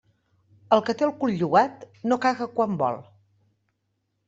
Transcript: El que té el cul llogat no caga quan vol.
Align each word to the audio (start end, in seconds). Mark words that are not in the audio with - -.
El 0.77 0.81
que 0.87 0.95
té 1.01 1.05
el 1.07 1.11
cul 1.19 1.35
llogat 1.41 1.85
no 2.13 2.19
caga 2.25 2.49
quan 2.59 2.83
vol. 2.83 3.01